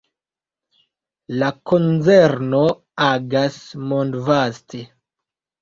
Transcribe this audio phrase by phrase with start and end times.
[1.41, 2.63] La konzerno
[3.09, 3.61] agas
[3.93, 4.83] mondvaste.